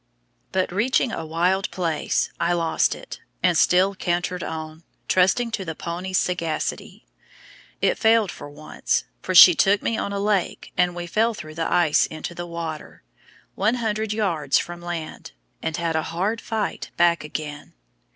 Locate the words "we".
10.95-11.05